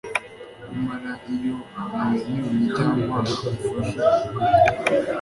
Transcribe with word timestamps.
nyamara 0.67 1.11
iyo 1.33 1.57
amwenyuye 1.79 2.67
cyangwa 2.75 3.15
amufashe 3.21 3.43
ukuboko 3.51 3.97